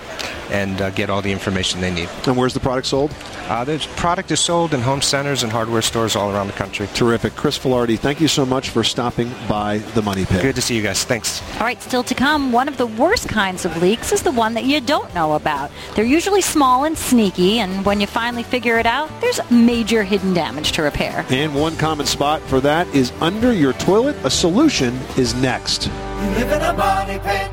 [0.52, 2.10] and uh, get all the information they need.
[2.26, 3.14] And where's the product sold?
[3.48, 6.88] Uh, the product is sold in home centers and hardware stores all around the country.
[6.94, 7.36] Terrific.
[7.36, 10.42] Chris Filardi, thank you so much for stopping by the Money Pit.
[10.42, 11.04] Good to see you guys.
[11.04, 11.42] Thanks.
[11.56, 14.54] All right, still to come, one of the worst kinds of leaks is the one
[14.56, 15.72] that you don't know about.
[15.96, 20.34] They're usually small and sneaky, and when you finally figure it out, there's major hidden
[20.34, 21.26] damage to repair.
[21.30, 24.16] And one common spot for that is under your toilet.
[24.24, 25.88] A solution is next.
[25.88, 27.52] You live in a money pit.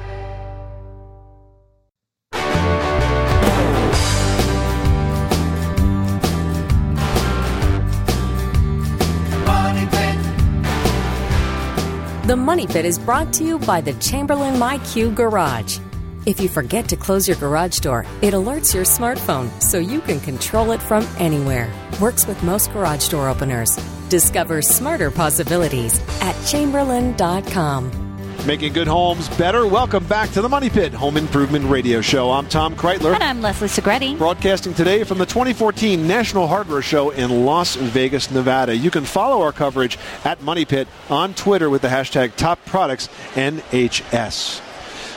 [12.34, 15.78] The Money Pit is brought to you by the Chamberlain MyQ Garage.
[16.26, 20.18] If you forget to close your garage door, it alerts your smartphone so you can
[20.18, 21.72] control it from anywhere.
[22.00, 23.76] Works with most garage door openers.
[24.08, 28.03] Discover smarter possibilities at chamberlain.com.
[28.46, 29.66] Making good homes better.
[29.66, 32.30] Welcome back to the Money Pit Home Improvement Radio Show.
[32.30, 33.14] I'm Tom Kraeutler.
[33.14, 34.18] And I'm Leslie Segrete.
[34.18, 38.76] Broadcasting today from the 2014 National Hardware Show in Las Vegas, Nevada.
[38.76, 43.08] You can follow our coverage at Money Pit on Twitter with the hashtag Top Products
[43.32, 44.63] NHS.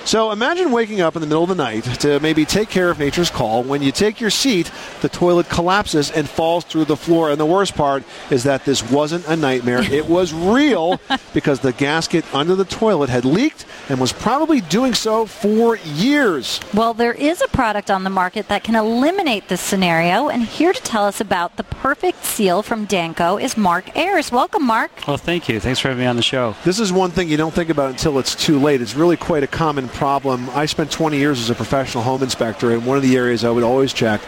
[0.08, 2.98] So imagine waking up in the middle of the night to maybe take care of
[2.98, 3.62] nature's call.
[3.62, 7.30] When you take your seat, the toilet collapses and falls through the floor.
[7.30, 9.82] And the worst part is that this wasn't a nightmare.
[9.82, 11.02] It was real
[11.34, 16.62] because the gasket under the toilet had leaked and was probably doing so for years.
[16.74, 20.72] Well, there is a product on the market that can eliminate this scenario, and here
[20.72, 24.32] to tell us about the perfect seal from Danco is Mark Ayers.
[24.32, 24.92] Welcome, Mark.
[25.06, 25.60] Well, thank you.
[25.60, 26.56] Thanks for having me on the show.
[26.64, 28.82] This is one thing you don't think about until it's too late.
[28.82, 30.48] It's really quite a common problem.
[30.52, 33.50] I spent 20 years as a professional home inspector, and one of the areas I
[33.50, 34.22] would always check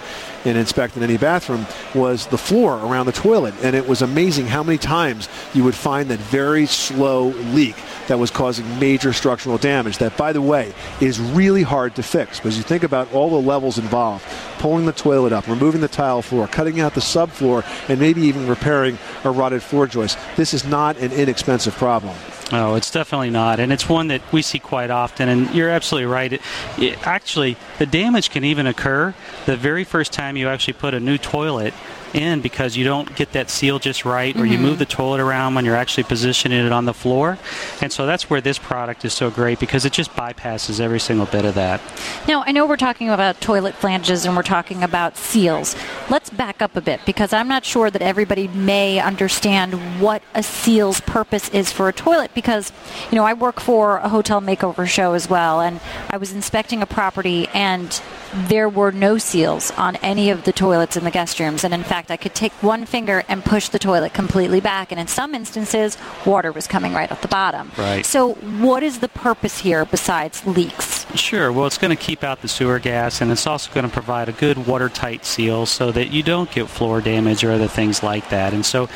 [0.44, 3.54] in inspecting any bathroom was the floor around the toilet.
[3.62, 7.76] And it was amazing how many times you would find that very slow leak
[8.08, 10.00] that was causing major structural damage.
[10.00, 13.48] That, by the way, is really hard to fix because you think about all the
[13.48, 14.26] levels involved
[14.58, 18.48] pulling the toilet up, removing the tile floor, cutting out the subfloor, and maybe even
[18.48, 20.18] repairing a rotted floor joist.
[20.36, 22.16] This is not an inexpensive problem.
[22.52, 25.30] No, it's definitely not, and it's one that we see quite often.
[25.30, 26.34] And you're absolutely right.
[26.34, 26.42] It,
[26.78, 29.14] it, actually, the damage can even occur
[29.46, 31.74] the very first time you actually put a new toilet
[32.14, 34.62] in because you don't get that seal just right, or you Mhm.
[34.62, 37.38] move the toilet around when you're actually positioning it on the floor.
[37.82, 41.26] And so that's where this product is so great because it just bypasses every single
[41.26, 41.82] bit of that.
[42.28, 45.76] Now, I know we're talking about toilet flanges and we're talking about seals.
[46.10, 50.44] Let's back up a bit because I'm not sure that everybody may understand what a
[50.44, 52.72] seal's purpose is for a toilet because,
[53.12, 56.82] you know, I work for a hotel makeover show as well and I was inspecting
[56.82, 58.00] a property and
[58.34, 61.84] there were no seals on any of the toilets in the guest rooms and in
[61.84, 65.36] fact I could take one finger and push the toilet completely back and in some
[65.36, 67.72] instances water was coming right off the bottom.
[67.78, 68.06] Right.
[68.06, 71.06] So what is the purpose here besides leaks?
[71.16, 71.52] Sure.
[71.52, 74.30] Well, it's going to keep out the sewer gas, and it's also going to provide
[74.30, 78.30] a good watertight seal so that you don't get floor damage or other things like
[78.30, 78.54] that.
[78.54, 78.90] And so,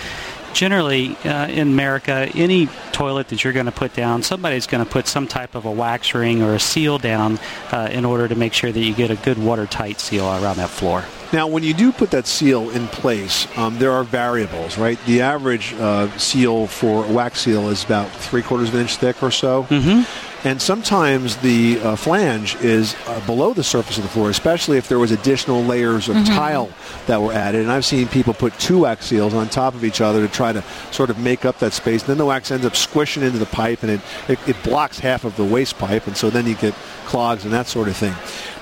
[0.53, 4.89] generally uh, in America, any toilet that you're going to put down, somebody's going to
[4.89, 7.39] put some type of a wax ring or a seal down
[7.71, 10.69] uh, in order to make sure that you get a good watertight seal around that
[10.69, 11.03] floor.
[11.34, 15.00] Now, when you do put that seal in place, um, there are variables, right?
[15.08, 18.98] The average uh, seal for a wax seal is about three quarters of an inch
[18.98, 19.63] thick or so.
[19.63, 20.33] Mm-hmm.
[20.45, 24.89] And sometimes the uh, flange is uh, below the surface of the floor, especially if
[24.89, 26.25] there was additional layers of Mhm.
[26.36, 26.69] tile
[27.08, 27.62] that were added.
[27.62, 30.51] And I've seen people put two wax seals on top of each other to try
[30.51, 32.01] to sort of make up that space.
[32.01, 34.99] And then the wax ends up squishing into the pipe, and it, it, it blocks
[34.99, 36.73] half of the waste pipe, and so then you get
[37.06, 38.13] clogs and that sort of thing.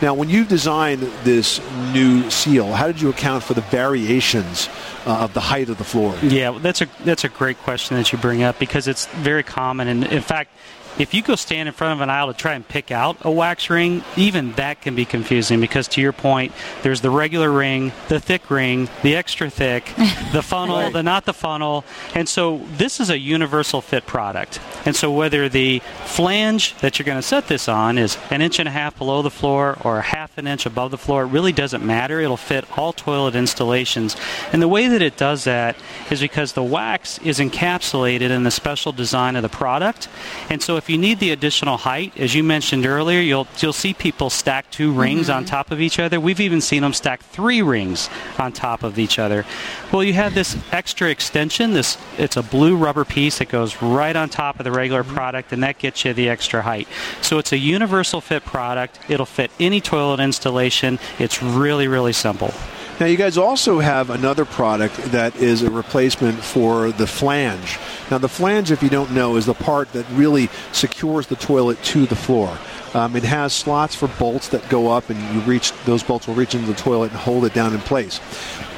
[0.04, 1.60] Now, when you designed this
[1.94, 4.70] new seal, how did you account for the variations
[5.08, 6.14] uh, of the height of the floor?
[6.22, 9.88] Yeah, that's a that's a great question that you bring up because it's very common,
[9.88, 10.52] and in fact,
[10.98, 13.32] if you go stand in front of an aisle to try and pick out a
[13.32, 17.92] wax ring, even that can be confusing because to your point, there's the regular ring,
[18.08, 19.86] the thick ring, the extra thick,
[20.34, 21.84] the funnel, the not the funnel,
[22.16, 24.60] and so this is a universal fit product.
[24.86, 28.60] And so whether the flange that you're going to set this on is an inch
[28.60, 31.28] and a half below the floor or a half an inch above the floor, it
[31.28, 32.20] really doesn't matter.
[32.20, 34.16] It'll fit all toilet installations.
[34.52, 35.76] And the way that it does that
[36.10, 40.08] is because the wax is encapsulated in the special design of the product.
[40.50, 43.94] And so if you need the additional height, as you mentioned earlier, you'll you'll see
[43.94, 45.52] people stack two rings on mm-hmm.
[45.52, 46.20] top of each other.
[46.20, 49.46] We've even seen them stack three rings on top of each other.
[49.92, 51.74] Well, you have this extra extension.
[51.74, 55.14] This it's a blue rubber piece that goes right on top of the regular mm-hmm.
[55.14, 56.88] product, and that gets you the extra height.
[57.22, 59.00] So it's a universal fit product.
[59.08, 60.98] It'll fit any toilet installation.
[61.20, 62.56] It's really really simple.
[63.02, 67.80] Now, you guys also have another product that is a replacement for the flange.
[68.12, 71.82] Now, the flange, if you don't know, is the part that really secures the toilet
[71.86, 72.56] to the floor.
[72.94, 76.36] Um, it has slots for bolts that go up, and you reach those bolts will
[76.36, 78.20] reach into the toilet and hold it down in place.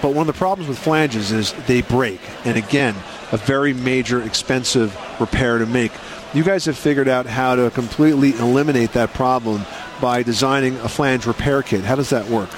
[0.02, 2.96] But one of the problems with flanges is they break, and again,
[3.34, 5.92] a very major, expensive repair to make.
[6.34, 9.66] You guys have figured out how to completely eliminate that problem
[10.04, 11.86] by designing a flange repair kit.
[11.86, 12.50] How does that work?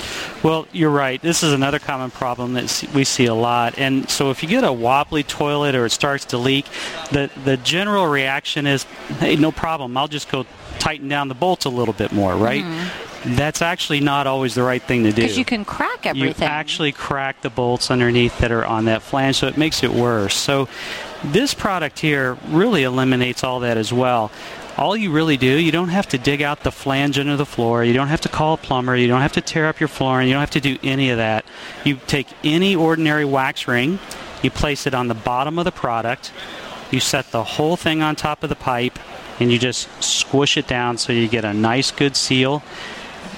[0.41, 1.21] Well, you're right.
[1.21, 3.77] This is another common problem that we see a lot.
[3.77, 6.65] And so if you get a wobbly toilet or it starts to leak,
[7.11, 8.85] the, the general reaction is,
[9.19, 9.95] hey, no problem.
[9.95, 10.47] I'll just go
[10.79, 12.63] tighten down the bolts a little bit more, right?
[12.63, 13.35] Mm-hmm.
[13.35, 15.21] That's actually not always the right thing to do.
[15.21, 16.23] Because you can crack everything.
[16.23, 16.47] You everything.
[16.47, 20.35] actually crack the bolts underneath that are on that flange, so it makes it worse.
[20.35, 20.67] So
[21.23, 24.31] this product here really eliminates all that as well.
[24.77, 27.85] All you really do, you don't have to dig out the flange under the floor.
[27.85, 28.95] You don't have to call a plumber.
[28.95, 30.27] You don't have to tear up your flooring.
[30.27, 31.45] You don't have to do any of that.
[31.85, 33.99] You take any ordinary wax ring,
[34.43, 36.33] you place it on the bottom of the product,
[36.91, 38.99] you set the whole thing on top of the pipe,
[39.39, 42.61] and you just squish it down so you get a nice, good seal.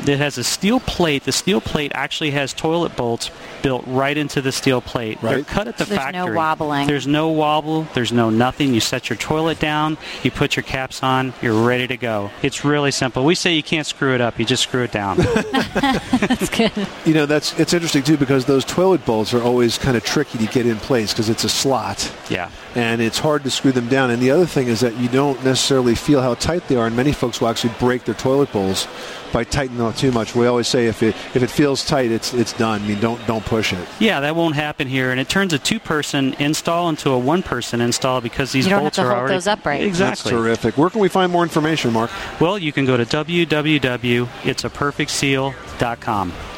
[0.06, 1.24] It has a steel plate.
[1.24, 3.32] The steel plate actually has toilet bolts
[3.62, 5.20] built right into the steel plate.
[5.22, 6.36] They're cut at the There's no factory.
[6.36, 6.88] wobbling.
[6.88, 7.88] There's no wobble.
[7.94, 8.74] There's no nothing.
[8.74, 9.98] You set your toilet down.
[10.24, 11.34] You put your caps on.
[11.42, 12.30] You're ready to go.
[12.42, 13.26] It's really simple.
[13.26, 14.40] We say you can't screw it up.
[14.40, 15.18] You just screw it down.
[15.74, 16.72] That's good.
[17.06, 20.38] You know, that's it's interesting too because those toilet bolts are always kind of tricky
[20.40, 22.12] to get in place because it's a slot.
[22.30, 22.50] Yeah.
[22.76, 24.12] And it's hard to screw them down.
[24.12, 26.96] And the other thing is that you don't necessarily feel how tight they are, and
[26.96, 28.88] many folks will actually break their toilet bowls
[29.34, 30.36] by tightening them too much.
[30.36, 32.82] We always say if it if it feels tight, it's it's done.
[32.82, 33.88] I mean, don't don't push it.
[34.00, 38.22] Yeah, that won't happen here, and it turns a two-person install into a one-person install
[38.22, 39.84] because these You don't have bolts to are hold already those upright.
[39.84, 40.32] Exactly.
[40.32, 40.78] That's terrific.
[40.78, 42.12] Where can we find more information, Mark?
[42.40, 43.06] Well, you can go to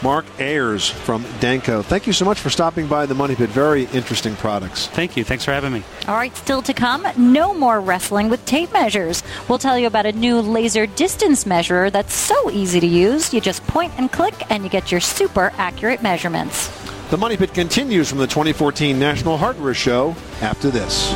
[0.01, 1.83] Mark Ayers from Danco.
[1.83, 3.49] Thank you so much for stopping by the Money Pit.
[3.49, 4.87] Very interesting products.
[4.87, 5.23] Thank you.
[5.23, 5.83] Thanks for having me.
[6.07, 9.23] All right, still to come, no more wrestling with tape measures.
[9.47, 13.33] We'll tell you about a new laser distance measurer that's so easy to use.
[13.33, 16.69] You just point and click, and you get your super accurate measurements.
[17.09, 21.11] The Money Pit continues from the 2014 National Hardware Show after this.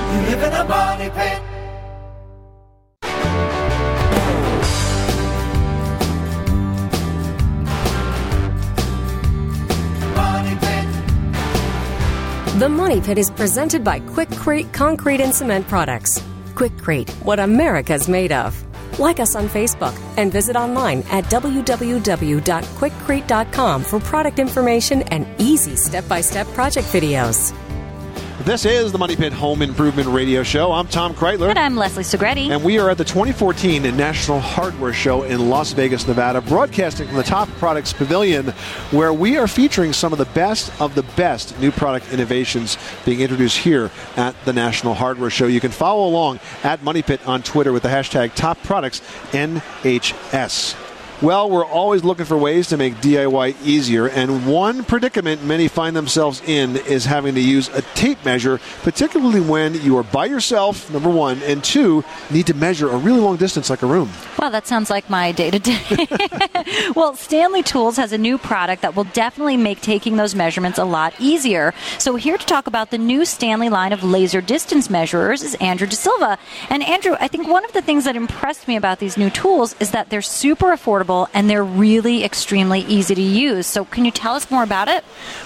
[12.60, 16.20] The Money Pit is presented by Quikrete Concrete and Cement Products.
[16.54, 18.56] Quikrete, what America's made of.
[19.00, 26.08] Like us on Facebook and visit online at www.quikrete.com for product information and easy step
[26.08, 27.56] by step project videos.
[28.46, 30.74] This is the Money Pit Home Improvement Radio Show.
[30.74, 31.50] I'm Tom Kraeutler.
[31.50, 32.50] And I'm Leslie Segrete.
[32.50, 37.16] And we are at the 2014 National Hardware Show in Las Vegas, Nevada, broadcasting from
[37.16, 38.48] the Top Products Pavilion,
[38.92, 43.22] where we are featuring some of the best of the best new product innovations being
[43.22, 45.48] introduced here at the National Hardware Show.
[45.48, 49.00] You can follow along at Money Pit on Twitter with the hashtag Top Products
[49.32, 50.83] NHS.
[51.24, 55.96] Well, we're always looking for ways to make DIY easier, and one predicament many find
[55.96, 60.92] themselves in is having to use a tape measure, particularly when you are by yourself,
[60.92, 64.12] number one, and two, need to measure a really long distance like a room.
[64.38, 66.08] Well, that sounds like my day to day.
[66.94, 70.84] well, Stanley Tools has a new product that will definitely make taking those measurements a
[70.84, 71.74] lot easier.
[72.00, 75.88] So, here to talk about the new Stanley line of laser distance measurers is Andrew
[75.88, 76.38] De Silva.
[76.70, 79.74] And, Andrew, I think one of the things that impressed me about these new tools
[79.80, 83.68] is that they're super affordable and they're really extremely easy to use.
[83.68, 85.04] So, can you tell us more about it?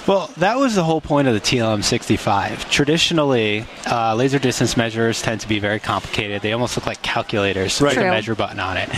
[0.07, 2.69] Well, that was the whole point of the TLM65.
[2.69, 6.41] Traditionally, uh, laser distance measurers tend to be very complicated.
[6.41, 7.95] They almost look like calculators Right.
[7.97, 8.89] with a measure button on it.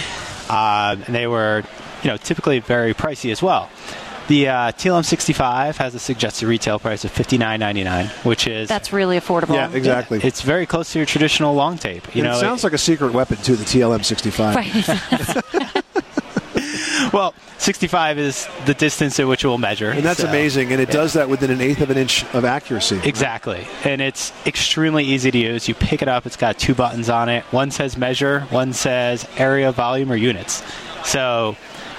[0.49, 1.63] Um, and they were,
[2.03, 3.69] you know, typically very pricey as well.
[4.27, 9.55] The uh, TLM65 has a suggested retail price of $59.99, which is That's really affordable.
[9.55, 10.19] Yeah, exactly.
[10.23, 12.15] it's very close to your traditional long tape.
[12.15, 13.55] You And know, it sounds like a secret weapon too.
[13.55, 14.55] The TLM 65.
[14.55, 15.73] Right.
[17.13, 20.81] well, 65 is the distance at which it will measure, And that's so- amazing, and
[20.81, 20.93] it yeah.
[20.93, 22.99] does that within an eighth of an inch of accuracy.
[23.03, 23.67] Exactly.
[23.83, 25.67] And it's extremely easy to use.
[25.67, 27.43] You pick it up, it's got two buttons on it.
[27.51, 30.63] One says measure, one says area, volume, or units.
[31.03, 31.55] So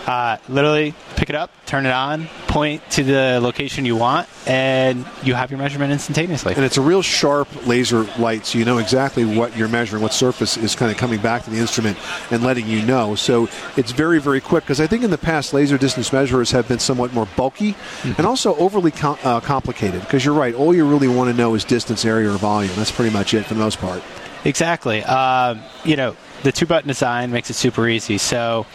[0.06, 5.06] uh, literally pick it up, turn it on, point to the location you want, and
[5.22, 6.54] you have your measurement instantaneously.
[6.54, 10.12] And it's a real sharp laser light, so you know exactly what you're measuring, what
[10.12, 11.98] surface is kind of coming back to the instrument
[12.30, 13.14] and letting you know.
[13.14, 16.66] So it's very, very quick because I think in the past, laser distance measurers have
[16.66, 20.54] been somewhat more bulky and also overly com- uh, complicated because you're right.
[20.54, 22.72] All you really want to know is distance, area, or volume.
[22.76, 24.02] That's pretty much it for the most part.
[24.44, 25.02] Exactly.
[25.04, 28.18] Um, you know, the two button design makes it super easy.
[28.18, 28.66] So,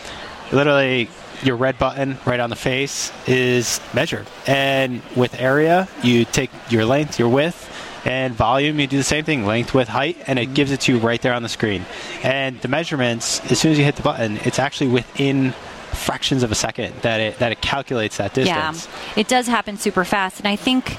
[0.52, 1.10] literally,
[1.43, 4.26] your red button right on the face is measure.
[4.48, 7.72] And with area, you take your length, your width,
[8.06, 10.54] and volume, you do the same thing length, width, height, and it mm-hmm.
[10.54, 11.86] gives it to you right there on the screen.
[12.24, 15.54] And the measurements, as soon as you hit the button, it's actually within
[15.91, 18.88] fractions of a second that it that it calculates that distance.
[18.88, 20.39] Yeah, it does happen super fast.
[20.39, 20.98] And I think,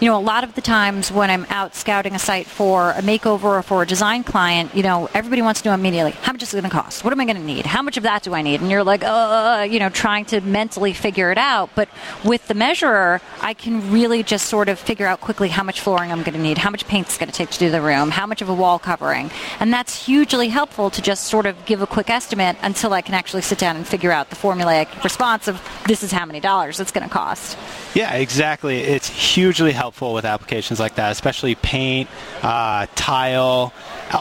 [0.00, 3.02] you know, a lot of the times when I'm out scouting a site for a
[3.02, 6.42] makeover or for a design client, you know, everybody wants to know immediately how much
[6.42, 7.04] is it going to cost?
[7.04, 7.64] What am I going to need?
[7.64, 8.60] How much of that do I need?
[8.60, 11.70] And you're like, uh, you know, trying to mentally figure it out.
[11.74, 11.88] But
[12.24, 16.10] with the measurer, I can really just sort of figure out quickly how much flooring
[16.10, 18.10] I'm going to need, how much paint it's going to take to do the room,
[18.10, 19.30] how much of a wall covering.
[19.60, 23.14] And that's hugely helpful to just sort of give a quick estimate until I can
[23.14, 26.80] actually sit down and figure out the formulaic response of this is how many dollars
[26.80, 27.56] it's going to cost.
[27.94, 28.80] Yeah, exactly.
[28.80, 32.08] It's hugely helpful with applications like that, especially paint,
[32.42, 33.72] uh, tile,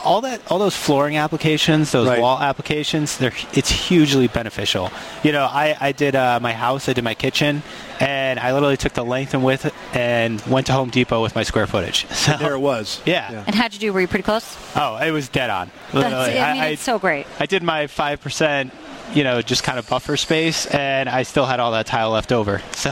[0.03, 2.19] all that, all those flooring applications, those Right.
[2.21, 3.17] wall applications.
[3.17, 4.91] They're it's hugely beneficial.
[5.23, 7.63] You know, I I did uh, my house, I did my kitchen,
[7.99, 11.43] and I literally took the length and width and went to Home Depot with my
[11.43, 12.05] square footage.
[12.23, 13.01] So There it was.
[13.05, 13.43] Yeah.
[13.45, 13.91] And how'd you do?
[13.93, 14.57] Were you pretty close?
[14.75, 15.69] Oh, it was dead on.
[15.91, 17.25] That's, Literally, I mean, it's so great.
[17.39, 18.71] I did my five percent,
[19.13, 22.31] you know, just kind of buffer space, and I still had all that tile left
[22.31, 22.61] over.
[22.83, 22.91] So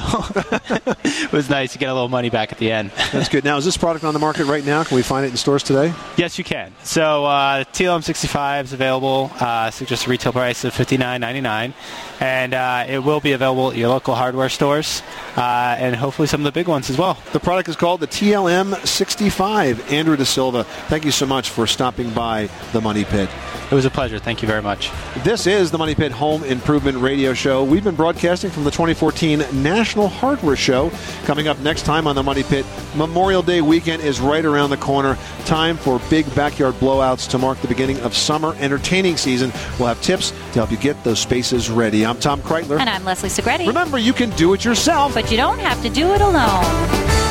[1.03, 2.91] it was nice to get a little money back at the end.
[3.11, 3.43] That's good.
[3.43, 4.86] Now, is this product on the market right now?
[4.86, 5.93] Can we find it in stores today?
[6.15, 6.74] Yes, you can.
[6.84, 9.30] So uh, TLM65 is available.
[9.38, 11.74] Uh, a retail price of $59.99,
[12.22, 15.01] and uh, it will be available at your local hardware stores,
[15.36, 17.17] uh, and hopefully some of the big ones as well.
[17.34, 19.91] The product is called the TLM 65.
[19.91, 23.28] Andrew De Silva, thank you so much for stopping by the Money Pit.
[23.72, 24.19] It was a pleasure.
[24.19, 24.91] Thank you very much.
[25.24, 27.63] This is the Money Pit Home Improvement Radio Show.
[27.63, 30.91] We've been broadcasting from the 2014 National Hardware Show.
[31.24, 32.65] Coming up next time on the Money Pit,
[32.95, 35.17] Memorial Day weekend is right around the corner.
[35.45, 39.53] Time for big backyard blowouts to mark the beginning of summer entertaining season.
[39.80, 42.05] We'll have tips to help you get those spaces ready.
[42.12, 42.78] I'm Tom Kraeutler.
[42.78, 43.66] And I'm Leslie Segrete.
[43.66, 45.14] Remember, you can do it yourself.
[45.14, 47.31] But you don't have to do it alone.